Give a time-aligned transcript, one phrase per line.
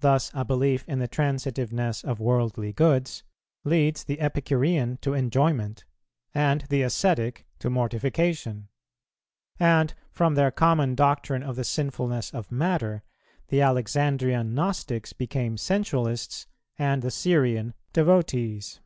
[0.00, 3.22] Thus a belief in the transitiveness of worldly goods
[3.62, 5.84] leads the Epicurean to enjoyment,
[6.34, 8.66] and the ascetic to mortification;
[9.60, 13.04] and, from their common doctrine of the sinfulness of matter,
[13.46, 18.80] the Alexandrian Gnostics became sensualists, and the Syrian devotees.